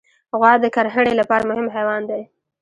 غوا 0.37 0.53
د 0.61 0.65
کرهڼې 0.75 1.13
لپاره 1.21 1.47
مهم 1.51 1.67
حیوان 1.75 2.01
دی. 2.11 2.21